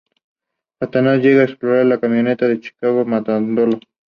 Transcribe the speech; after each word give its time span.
Satanás 0.79 1.19
llega 1.21 1.43
y 1.43 1.45
explota 1.45 1.83
la 1.83 1.99
camioneta 1.99 2.47
de 2.47 2.59
Chicago, 2.59 3.05
matándolo. 3.05 3.77